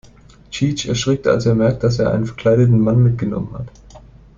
[0.49, 3.67] Cheech erschrickt, als er merkt, dass er einen verkleideten Mann mitgenommen hat.